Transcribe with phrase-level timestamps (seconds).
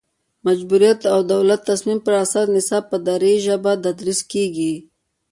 [0.03, 0.03] د
[0.47, 4.73] مجبوریت او د دولت تصمیم پر اساس نصاب په دري ژبه تدریس کیږي